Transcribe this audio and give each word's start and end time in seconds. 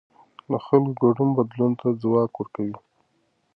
د 0.51 0.53
خلکو 0.65 0.93
ګډون 1.01 1.29
بدلون 1.37 1.71
ته 1.79 1.87
ځواک 2.01 2.31
ورکوي 2.35 2.77